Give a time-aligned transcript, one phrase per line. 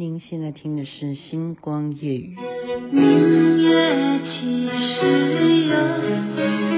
[0.00, 2.34] 您现在听的是《星光夜雨》。
[2.90, 5.66] 明月几时
[6.64, 6.69] 有？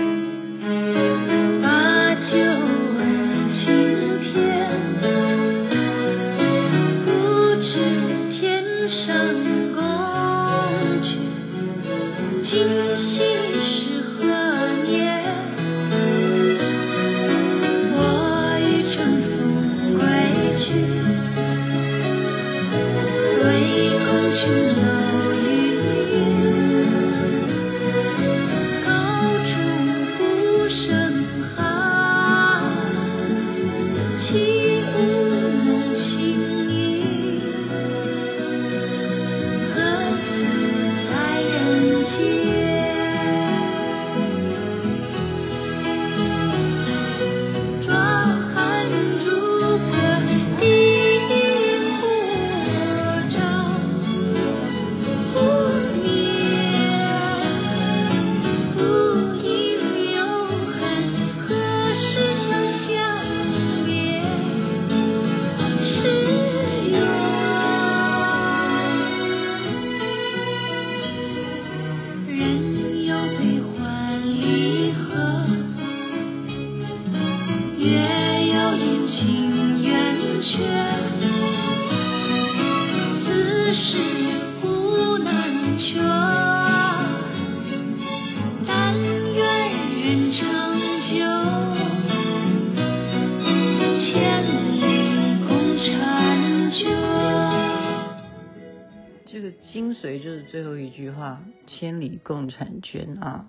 [99.73, 103.49] 精髓就是最后一句话，千里共婵娟啊，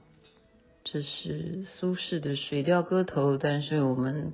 [0.85, 4.33] 这是苏轼的《水调歌头》，但是我们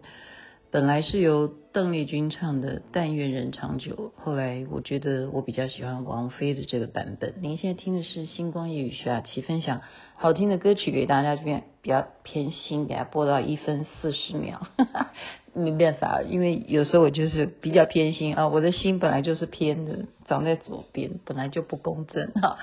[0.70, 7.36] 本来是由邓丽君唱的《但愿人长久》，后来我觉得我比较喜欢王菲的这个版本。
[7.42, 9.82] 您现在听的是《星光夜雨》徐雅琪分享
[10.16, 14.66] 好听的歌曲给大家，这边比较偏心，给它播到一分四十秒。
[15.54, 22.58] 没办法，因为有时候我就是比较偏心啊，我的心本来就是偏的，长在左边，本来就不公正哈。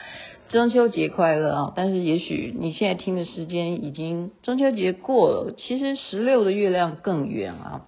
[0.49, 1.73] 中秋节快乐啊！
[1.77, 7.87] 但是也许你现在听的时间已经中秋节过了，其实十六的月亮更圆啊。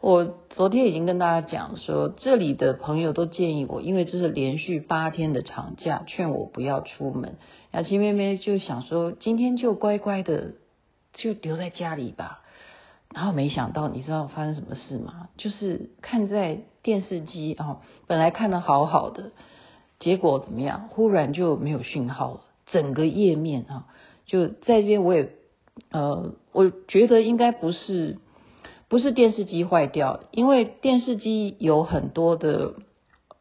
[0.00, 7.36] 我昨天已经跟大家讲说，这里的朋友都建议我，因为这是连续八天的长假，劝我不要出门。
[7.72, 10.52] 雅琪妹妹就想说，今天就乖乖的
[11.14, 12.42] 就留在家里吧。
[13.12, 15.30] 然后没想到，你知道发生什么事吗？
[15.36, 19.32] 就是看在电视机啊，本来看得好好的，
[19.98, 20.88] 结果怎么样？
[20.90, 23.86] 忽然就没有讯号了，整个页面啊，
[24.26, 25.30] 就在这边我也
[25.90, 28.18] 呃，我觉得应该不是
[28.88, 32.74] 不是电视机坏掉，因为电视机有很多的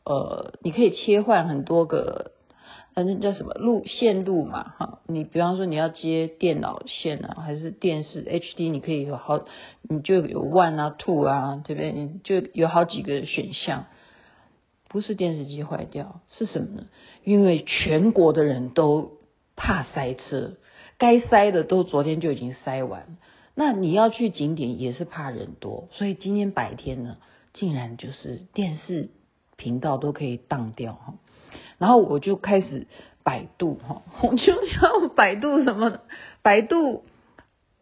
[0.03, 2.31] 呃，你可以切换很多个。
[2.94, 9.46] 反正叫什么路线路嘛，哈，你比方说你要接电脑线啊，还是电视 HD，你可以有好，
[9.84, 11.91] 你就有 one 啊 two 啊，对不对？
[11.91, 13.86] 你就有好几个选项。
[14.90, 16.88] 不是电视机坏掉，是什么呢？
[17.24, 19.12] 因为全国的人都
[19.56, 20.53] 怕塞车，
[20.97, 23.18] 该塞的都昨天就已经塞完。
[23.59, 27.18] 那你要去景点也是怕人多，所以今天白天呢，
[27.53, 29.09] 竟然就是电视
[29.56, 31.16] 频道都可以当掉哈。
[31.79, 32.85] 然后我就开始
[33.23, 36.01] 百度哈， 我就要百度什么呢？
[36.44, 37.06] 百度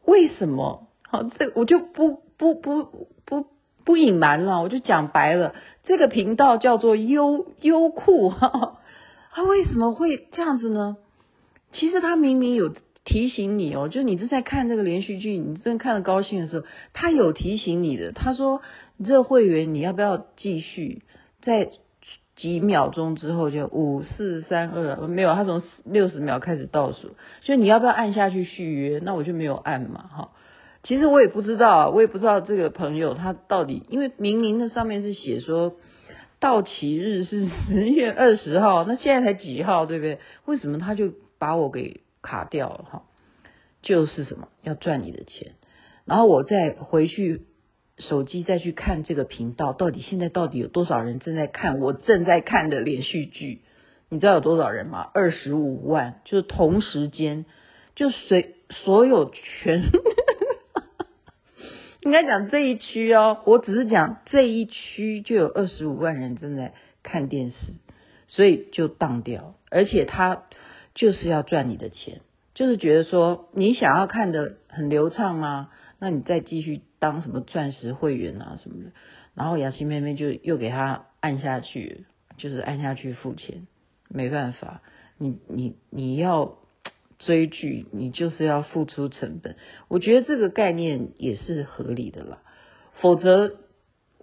[0.06, 0.88] 为什么？
[1.10, 3.46] 好，这我就不不不不
[3.84, 8.80] 不隐瞒了，我就讲白了，这个频道叫做优优酷哈，
[9.36, 10.96] 它为什么会这样子呢？
[11.74, 12.74] 其实它明明有
[13.06, 18.62] 提醒你哦，就你正在看这个连续剧，你正看的高兴的时候，他有提醒你的，他说
[18.98, 21.04] 你这个会员你要不要继续
[21.42, 21.70] 在？
[22.36, 29.00] 几秒钟之后就五四三二没有，他从六十秒开始倒数，就你要不要按下去续约？
[29.02, 30.30] 那我就没有按嘛，哈。
[30.84, 35.78] 其实我也不知道，我也不知道这个朋友他到底，因为明明那上面是写说
[36.42, 40.20] 到期日是十月二十号，那现在才几号，对不对？
[40.44, 42.86] 为什么他就把我给卡掉了？
[42.92, 43.04] 哈，
[43.82, 45.54] 就是什么要赚你的钱，
[46.04, 47.46] 然后我再回去。
[47.98, 53.62] 手机再去看这个频道，到底现在到底有多少人正在看我正在看的连续剧？
[54.10, 55.10] 你知道有多少人吗？
[55.14, 57.46] 二十五万，就是同时间，
[57.96, 59.84] 就随所有全，
[62.04, 67.56] 应该讲这一区哦，我只是讲这一区就有二十五万人正在看电视，
[68.28, 70.44] 所以就当掉，而且他
[70.96, 72.22] 就是要赚你的钱，
[72.56, 75.70] 就是觉得说你想要看得很流畅吗？
[76.00, 76.82] 那你再继续。
[76.98, 78.90] 当什么钻石会员啊什么的，
[79.36, 82.06] 然后雅琪妹妹就又给他按下去，
[82.38, 83.68] 就是按下去付钱，
[84.10, 84.82] 没办法，
[85.20, 86.58] 你你你要
[87.20, 89.56] 追剧，你就是要付出成本。
[89.88, 92.40] 我觉得这个概念也是合理的啦，
[92.94, 93.58] 否则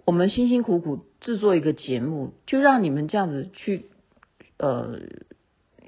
[0.03, 3.85] 我们辛辛苦苦制作一个节目，就让你们这样子去
[4.57, 4.99] 呃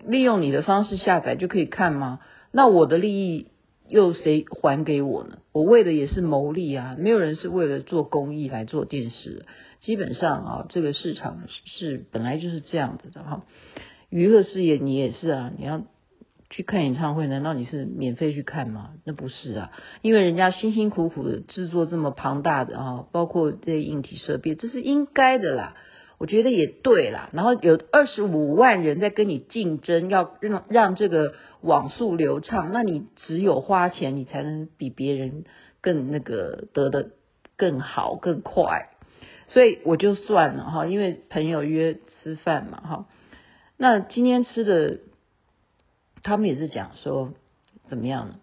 [0.07, 2.19] 利用你的方式下载就可以看吗？
[2.51, 3.47] 那我的利益
[3.87, 5.39] 又谁还给我呢？
[5.51, 9.45] 我为的也是牟利啊，没有人是为了做公益来做电视。
[9.81, 13.43] 基本上啊，这个市场是本来就是这样子的哈。
[14.09, 15.83] 娱乐事业你也是啊，你要
[16.49, 18.91] 去看演唱会，难道你是免费去看吗？
[19.03, 19.71] 那不是啊，
[20.01, 25.75] 因为人家辛辛苦苦的制作这么庞大的啊，包括这些硬体设备，这是应该的啦。
[26.25, 27.29] 我觉得也对啦。
[27.33, 35.43] 然后有二十五万人在跟你竞争，要让让这个网速流畅，那你只有花钱，你才能比别人
[35.81, 37.11] 更那个得的
[37.57, 38.89] 更好更快。
[39.49, 43.05] 所以我就算了哈，因为朋友约吃饭嘛哈。
[43.77, 44.97] 那今天吃的，
[46.23, 47.33] 他们也是讲说
[47.87, 48.39] 怎么样呢？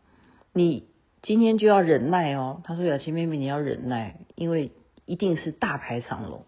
[0.52, 0.86] 你
[1.20, 2.60] 今天就要忍耐哦。
[2.62, 4.70] 他说：“雅琪妹妹，你要忍耐，因为
[5.04, 6.44] 一定是大排长龙。”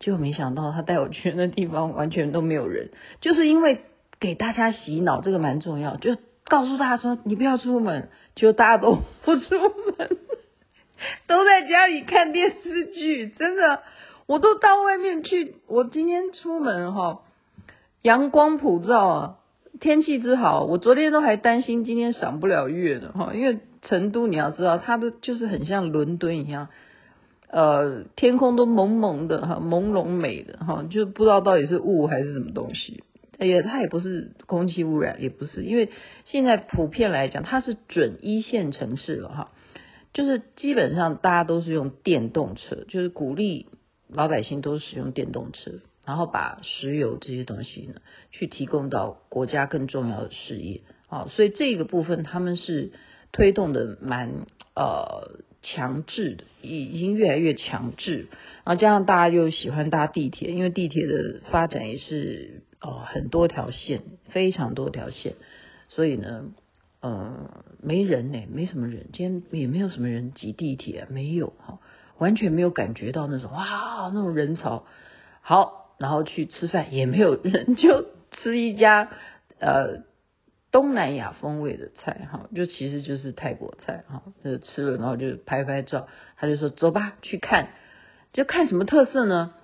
[0.00, 3.82] 结果没想到他带我去那地方完全都没有人，就是因为
[4.18, 9.54] 给大家洗脑，这个蛮重要，就告诉大家说你不要出门，结果大家都不出
[9.96, 10.18] 门。
[11.26, 13.80] 都在家里看电视剧，真的，
[14.26, 15.54] 我都到外面去。
[15.66, 17.22] 我今天出门哈，
[18.02, 19.36] 阳光普照啊，
[19.80, 20.64] 天气之好。
[20.64, 26.68] 我昨天都还担心今天赏不了月呢哈，因为成都你要知道，它的就是很像伦敦一样，
[27.52, 33.02] 呃，天空都蒙蒙的哈，朦胧美的哈，就不知道到底是雾还是什么东西。
[33.38, 35.90] 哎呀，它也不是空气污染，也不是，因为
[36.26, 39.52] 现在普遍来讲，它是准一线城市了哈。
[40.12, 43.66] 就是基本上大家都是用电动车，就是鼓励
[44.08, 45.72] 老百姓都使用电动车，
[46.04, 48.00] 然后把石油这些东西呢，
[48.30, 52.92] 去提供到国家更重要的事业啊，所以这个部分他们是
[53.32, 58.28] 推动的蛮呃强制的，已已经越来越强制，
[58.64, 65.34] 然后加上大家又喜欢搭地铁，因为地铁的发展也是哦很多条线，非常多条线，
[65.88, 66.44] 所以呢。
[67.02, 71.78] 呃，没人呢，没什么人，今天也没有什么人挤地铁，没有哈，
[72.18, 74.84] 完全没有感觉到那种哇那种人潮。
[75.40, 79.08] 好，然后去吃饭也没有人，就吃一家
[79.60, 80.02] 呃
[80.70, 86.06] 东南亚风味的菜哈，就其实就是泰国菜哈，就吃了然后就拍拍照，
[86.36, 87.70] 他就说走吧去看，
[88.32, 89.54] 就看什么特色呢？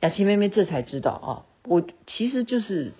[0.00, 1.30] 雅琪妹妹这才知道啊。
[1.64, 2.92] 我其实就是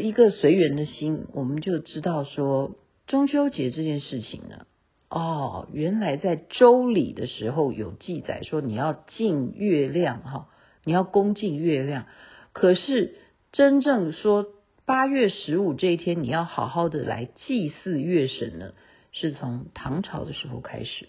[0.00, 2.74] 一个随缘的心，我们就知道说
[3.06, 4.66] 中秋节这件事情呢，
[5.10, 10.48] 哦，原来在周礼的时候有记载说你要敬月亮哈，
[10.82, 12.06] 你要恭敬月亮。
[12.52, 13.14] 可是
[13.52, 14.46] 真正说
[14.86, 18.72] 八月十五这一天你要好好的来祭祀月神呢，
[19.10, 21.08] 是从唐朝的时候开始。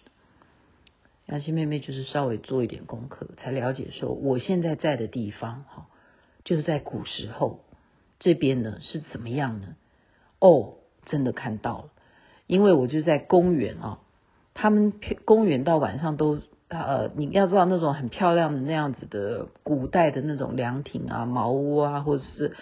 [1.28, 5.86] 雅琪妹妹就是稍微做一点功课，才了解说我现在在的地方哈。
[6.44, 7.60] 就是在古时候，
[8.18, 9.76] 这边呢是怎么样呢？
[10.40, 11.90] 哦，真的看到了，
[12.48, 14.00] 因为我就在公园啊，
[14.56, 14.92] 他们
[15.24, 16.40] 公园到晚上都
[16.70, 22.56] 呃，你要知道那种很漂亮的那样子的古代的那种凉亭啊、茅屋啊，或者是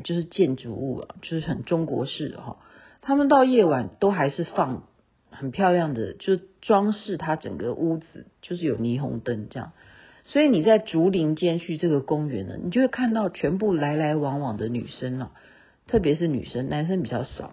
[0.00, 2.58] 就是建筑物啊，就是很中国式哈。
[3.02, 4.84] 他们到夜晚都还是放
[5.30, 9.72] 很漂亮的，就装饰它整个屋子，就是有霓虹灯这样。
[10.24, 15.32] 所以你在竹林间去这个公园呢，你就会看到全部来来往往的女生了，
[15.86, 17.52] 特别是女生，男生比较少。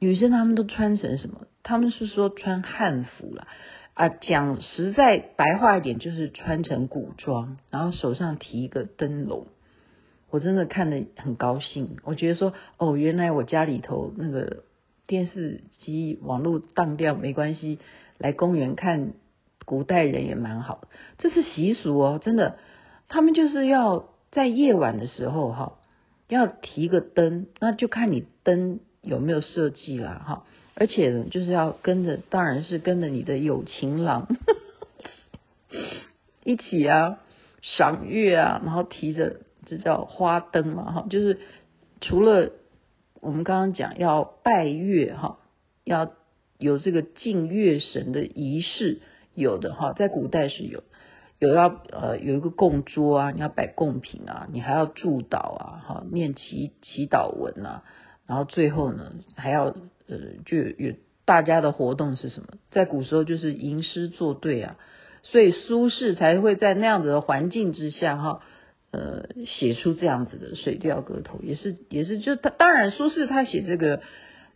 [0.00, 1.46] 女生她们都穿成什么？
[1.62, 3.46] 他们是说穿汉服了
[3.94, 4.08] 啊。
[4.08, 9.46] 讲实在白话一点，就是穿成古装，然后手上提一个灯笼。
[10.30, 14.64] 我真的看得很高兴，我觉得说哦，原来我家里头那个
[15.06, 17.78] 电视机网络当掉没关系，
[18.18, 19.12] 来公园看。
[19.66, 22.56] 古代人也蛮好，这是习俗哦，真的，
[23.08, 25.78] 他们就是要在夜晚的时候哈，
[26.26, 30.44] 要提个灯，那就看你灯有没有设计啦哈，
[30.74, 34.26] 而且呢，就是要跟着，当然是跟着你的有情郎
[36.42, 37.20] 一起啊
[37.62, 39.36] 赏月啊，然后提着
[39.70, 41.38] 这叫花灯嘛哈，就是
[42.02, 42.50] 除了
[43.20, 45.38] 我们刚刚讲要拜月哈，
[45.84, 46.12] 要
[46.58, 49.00] 有这个敬月神的仪式。
[49.32, 50.82] 有的哈，在古代是有，
[51.38, 57.84] 有要呃有一个供桌啊，你要摆贡品啊，你还要祝祷啊，哈，念祈祈祷文啊，
[58.26, 62.48] 然后最后呢还要呃就有大家的活动是什么？
[62.72, 64.76] 在古时候就是吟诗作对啊，
[65.22, 68.42] 所以苏轼才会在那样子的环境之下哈，
[68.90, 73.98] 呃写出这样子的《水调歌头》，也是也是就他当然苏轼他写这个《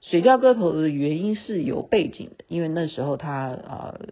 [0.00, 4.08] 水调歌头》的原因是有背景的，因为那时候他啊、呃、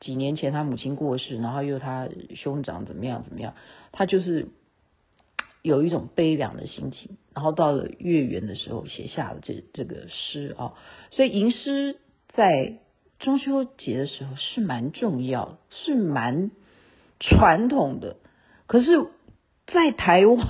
[0.00, 3.54] 几年前他母亲过世，然后又他兄长怎么样怎么样，
[3.92, 4.48] 他就是
[5.62, 10.74] 有一种悲凉的心情，然后到了月圆的时候写下了这这个诗啊，
[11.10, 11.96] 所以吟诗
[12.34, 12.78] 在
[13.18, 16.50] 中秋节的时候是蛮重要，是蛮
[17.20, 18.16] 传统的。
[18.66, 19.06] 可是，
[19.72, 20.46] 在台湾，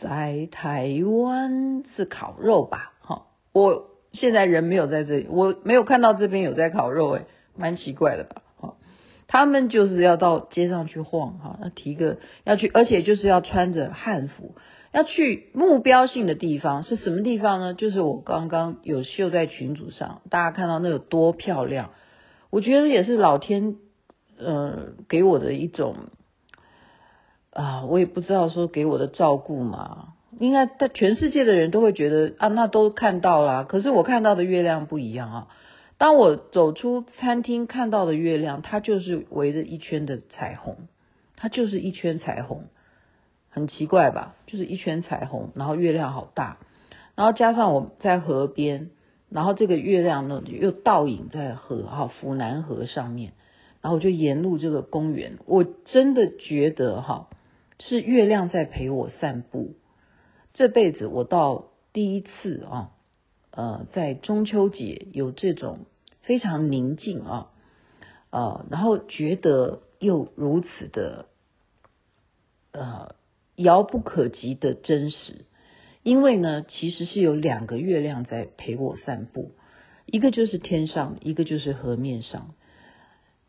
[0.00, 2.92] 在台湾是烤肉吧？
[3.00, 8.42] 哈，我现在人没有在这里，我没有看到这边有在烤肉，诶，蛮奇怪的吧？
[8.58, 8.74] 哈，
[9.26, 14.54] 他们就是要到街上去晃，哈，要提个要去，而且就是要穿着汉服。
[14.92, 17.74] 要去目标性的地方是什么地方呢？
[17.74, 21.90] 就是我刚刚有秀在群组上，大家看到那有多漂亮。
[22.50, 23.76] 我觉得也是老天，
[24.36, 25.94] 呃，给我的一种
[27.52, 30.14] 啊，我也不知道说给我的照顾嘛。
[30.38, 33.64] 应该在全世界的人都会觉得啊，那都看到啦。
[33.68, 35.48] 可是我看到的月亮不一样啊。
[35.98, 40.76] 当我走出餐厅看到的月亮，它就是围着一圈的彩虹，
[41.36, 42.64] 它就是一圈彩虹。
[43.52, 44.36] 很奇怪吧？
[44.46, 46.58] 就是一圈彩虹，然后月亮好大，
[47.16, 48.90] 然后加上我在河边，
[49.28, 53.32] 然后这个月亮呢又倒影在河哈府南河上面，
[53.82, 57.26] 然后我就沿路这个公园，我真的觉得哈
[57.80, 59.74] 是月亮在陪我散步。
[60.54, 62.92] 这辈子我到第一次啊，
[63.50, 65.80] 呃，在中秋节有这种
[66.22, 67.50] 非常宁静啊，
[68.30, 71.26] 呃，然后觉得又如此的
[72.72, 73.16] 呃。
[73.56, 75.44] 遥不可及的真实，
[76.02, 79.50] 因为呢，其实是有两个月亮在陪我散步，
[80.06, 82.54] 一个就是天上，一个就是河面上。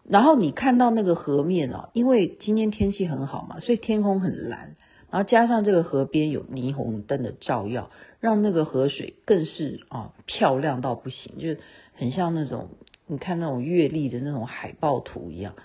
[0.08, 4.75] 然后你看到那个河面啊，因为今天天气很好嘛，所以天空很蓝，
[5.10, 7.89] 然后加上这个河边有霓虹灯的照耀，
[8.20, 11.62] 让那个河水更是啊漂亮到不行，就
[11.93, 12.70] 很像那种
[13.08, 15.55] 你看那种月历的那种海报图一样，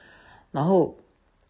[0.53, 0.97] 然后。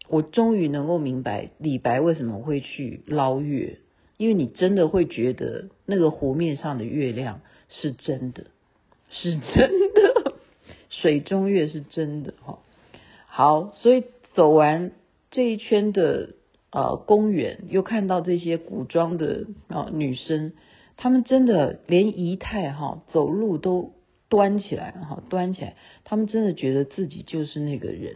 [0.09, 3.79] 我终于能够明白李白为什么会去捞月，
[4.15, 8.45] 因为你真的会觉得那个湖面上的月亮是真的，
[9.09, 10.35] 是真的，
[10.89, 12.56] 水中月是真的哈。
[13.37, 14.03] 好，所以
[14.33, 14.93] 走完
[15.29, 16.29] 这一圈的
[16.71, 20.53] 呃公园，又看到这些古装的啊、女生，
[20.95, 23.91] 她们真的连仪态哈走路都
[24.27, 28.15] 端起来哈端起来，她们真的觉得自己就是那个人。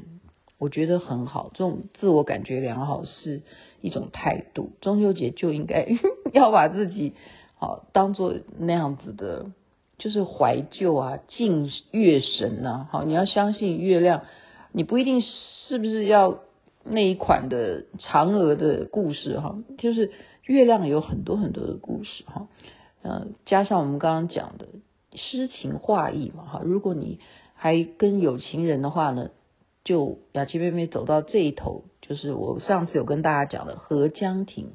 [0.57, 3.43] 我觉得很好，这种自我感觉良好是
[3.81, 4.71] 一种态度。
[4.81, 5.87] 中秋节就应该
[6.33, 7.13] 要把自己
[7.59, 9.51] 好当做那样子的，
[9.99, 12.87] 就是怀旧啊，敬月神呐。
[12.89, 14.23] 好，你要相信月亮，
[14.71, 16.39] 你不一定是不是要
[16.83, 20.11] 那一款的嫦娥的故事哈，就是
[20.43, 22.47] 月亮有很多很多的故事哈。
[23.03, 24.67] 嗯，加上我们刚刚讲的
[25.13, 27.19] 诗情画意嘛哈，如果你
[27.55, 29.29] 还跟有情人的话呢？
[29.83, 34.73] 就雅琪妹妹走到这一头，就是我上次有跟大家讲的合江亭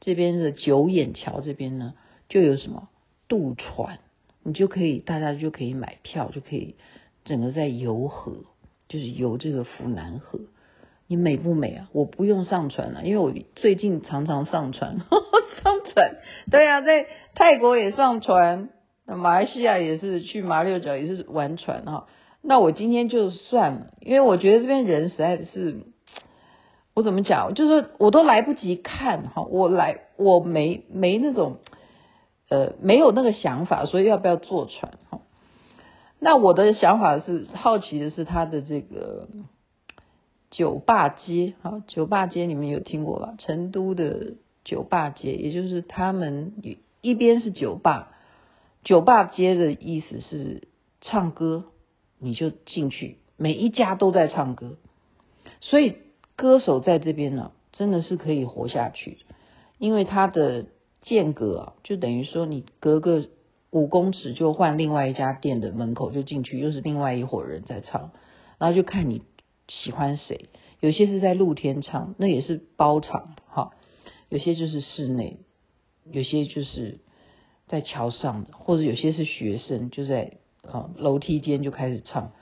[0.00, 1.94] 这边的九眼桥这边呢，
[2.28, 2.90] 就有什么
[3.26, 4.00] 渡船，
[4.42, 6.74] 你就可以大家就可以买票，就可以
[7.24, 8.44] 整个在游河，
[8.88, 10.40] 就是游这个府南河。
[11.06, 11.88] 你美不美啊？
[11.92, 16.16] 我不用上船了，因为我最近常常上船，呵 呵上船。
[16.50, 18.70] 对啊，在泰国也上船，
[19.04, 22.06] 马来西亚也是去马六甲也是玩船哈。
[22.40, 25.80] 那我今天就算了，因为我觉得这边人实在是，
[26.94, 31.58] 我怎么讲，就是我都来不及看哈，我来我没没那种，
[32.48, 34.94] 呃，没有那个想法，所以要不要坐船？
[36.24, 39.28] 那我的想法是好奇的是他的这个
[40.50, 43.34] 酒吧街哈，酒吧街你们有听过吧？
[43.36, 44.32] 成都的
[44.64, 46.54] 酒吧街，也就是他们
[47.02, 48.10] 一边是酒吧，
[48.84, 50.66] 酒吧街的意思是
[51.02, 51.66] 唱歌。
[52.20, 54.76] 你就进去，每一家都在唱歌，
[55.60, 55.96] 所以
[56.36, 59.18] 歌手在这边呢，真的是可以活下去，
[59.76, 60.64] 因为他的
[61.02, 63.26] 间隔啊，就等于说你隔个
[63.74, 68.12] 五公尺就换另外一家店的门口就进去，又是另外一伙人在唱，
[68.58, 69.22] 然后就看你
[69.68, 70.48] 喜欢谁，
[70.80, 73.72] 有些是在露天唱，那也是包场哈，
[74.28, 75.40] 有些就是室内，
[76.10, 77.00] 有些就是
[77.66, 80.38] 在桥上的，或者有些是学生就在。
[80.66, 82.32] 啊，楼梯间就开始唱，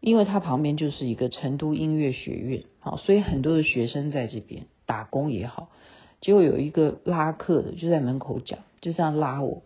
[0.00, 5.68] 因为它旁边就是一个成都音乐学院，好，所以很多的学生在这边打工也好。
[6.20, 9.62] 结果有一个拉客的就在门口讲，就这样拉我，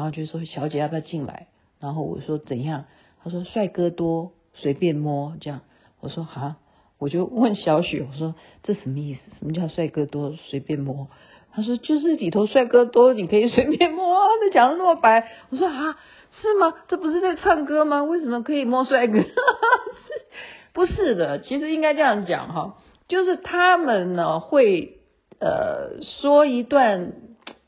[0.00, 2.86] 然后就说：“小姐要不要进来？”然后我说：“怎样？”
[3.22, 5.60] 他说：“帅哥多，随便摸。”这样
[6.00, 6.56] 我说：“哈，
[6.98, 9.20] 我就问小雪，我说这什么意思？
[9.38, 11.08] 什么叫帅哥多随便摸？
[11.52, 14.16] 他说就是里头帅哥多，你可以随便摸。
[14.40, 15.98] 他讲的那么白，我说啊，
[16.32, 16.72] 是吗？
[16.88, 18.02] 这不是在唱歌吗？
[18.02, 19.18] 为什么可以摸帅哥？
[20.72, 24.96] 不是的，其实应该这样讲哈，就是他们呢会
[25.40, 27.12] 呃说一段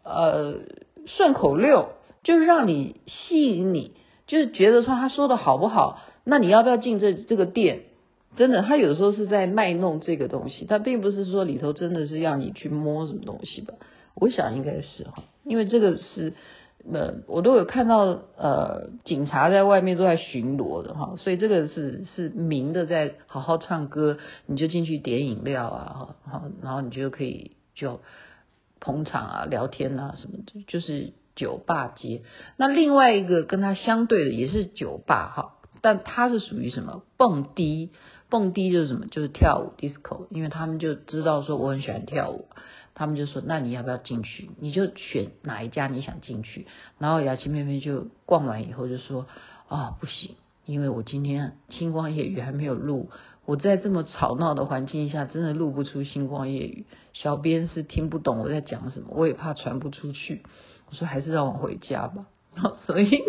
[0.03, 0.61] 呃
[1.05, 1.91] 顺口溜，
[2.23, 3.93] 就是让你吸引你，
[4.27, 7.83] 就是觉得说他说的好不好，那你要不要进这这个店？
[8.35, 13.75] 真的，他有的时候是在卖弄这个东西，他并不是说里头真的是要你去摸什么东西吧？
[14.15, 16.33] 我想应该是哈，因为这个是
[16.91, 28.01] 呃，我都有看到呃，警察在外面都在巡逻的哈，所以这个是是明的在好好唱歌，你就进去点饮料啊，哈，然后你就可以就
[28.81, 32.23] 捧场啊、聊天啊什么的，就是酒吧街。
[32.57, 37.91] 那另外一个跟他相对的也是酒吧哈，但它是属于什么蹦迪？
[38.29, 39.07] 蹦迪就是什么？
[39.07, 42.47] 就是跳舞 disco，因为他们就知道说我很喜欢跳舞，
[42.95, 44.49] 他们就说那你要不要进去？
[44.59, 46.67] 你就选哪一家你想进去。
[46.99, 49.27] 然后雅琪妹妹就逛完以后就说
[49.69, 53.11] 啊、哦、不行，因为我今天星光夜语还没有录，
[53.45, 60.43] 我在这么吵闹的环境下真的录不出星光夜语，小编是听不懂我在讲什么，我也怕传不出去。
[60.93, 62.27] 我说还是让我回家吧。
[62.87, 63.11] 所以。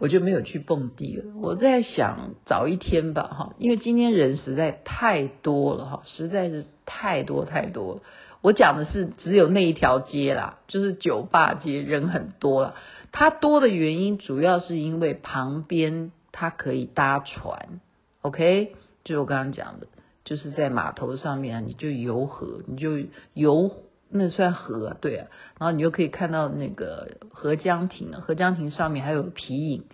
[0.00, 1.24] 我就没有去蹦迪了。
[1.40, 8.00] 我在想早一天吧，哈，因为今天人实在太多了，哈，实在是太多太多了。
[8.40, 12.76] 我讲的是只有那一条街啦，就是酒吧街，人很多了。
[13.10, 17.80] 它多的原因主要是因为旁边它可以搭船
[18.22, 19.88] ，OK，就是我刚刚讲的，
[20.24, 22.98] 就是在码头上面啊，你就游河，你就
[23.34, 23.72] 游，
[24.10, 29.84] 那算河，对啊，然后你就可以看到那个合江亭，合江亭上面还有皮影。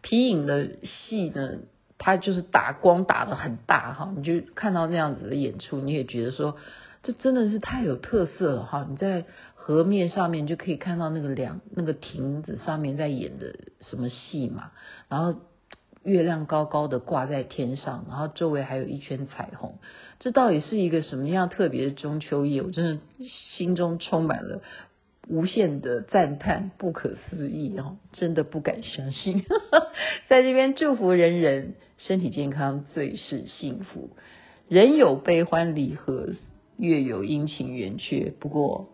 [0.00, 1.58] 皮影的戏呢，
[1.98, 6.56] 它就是打光打得很大哈，你就看到那样子的演出，你也觉得说
[7.02, 8.86] 这真的是太有特色了哈。
[8.88, 9.24] 你在
[9.54, 14.70] 河面上面就可以看到那个两那个亭子上面在演的什么戏嘛，
[15.08, 15.40] 然后
[16.04, 19.78] 月亮高高的挂在天上，然后周围还有一圈彩虹，
[20.18, 22.62] 这到底是一个什么样特别的中秋夜？
[22.62, 23.00] 我真的
[23.56, 24.62] 心中充满了。
[25.30, 29.44] 无限的赞叹，不可思议哦，真的不敢相信。
[30.26, 34.08] 在这边祝福人人身体健康，最是幸福。
[34.68, 36.30] 人有悲欢离合，
[36.78, 38.32] 月有阴晴圆缺。
[38.40, 38.88] 不过，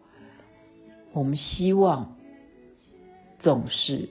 [1.13, 2.17] 我们希望
[3.39, 4.09] 总是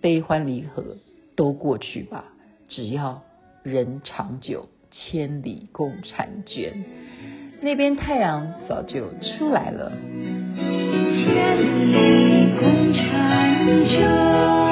[0.00, 0.96] 悲欢离合
[1.36, 2.24] 都过去吧。
[2.68, 3.22] 只要
[3.62, 6.84] 人长久，千里共婵娟。
[7.60, 9.92] 那边太阳早就出来了。
[10.56, 14.63] 千里共婵娟。